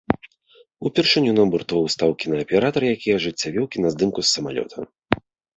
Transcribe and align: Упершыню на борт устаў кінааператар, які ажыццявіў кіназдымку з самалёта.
Упершыню 0.89 1.35
на 1.39 1.43
борт 1.55 1.75
устаў 1.79 2.15
кінааператар, 2.23 2.81
які 2.95 3.15
ажыццявіў 3.19 3.71
кіназдымку 3.77 4.19
з 4.29 4.35
самалёта. 4.39 4.77